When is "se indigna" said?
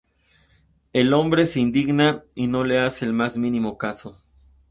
1.45-2.23